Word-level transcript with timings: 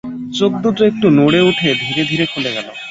চোখদুটো 0.33 0.81
একটু 0.85 1.07
নড়ে 1.09 1.39
উঠে 1.41 1.67
ধীরে 1.75 2.03
ধীরে 2.05 2.25
খুলে 2.25 2.51
গেল। 2.53 2.67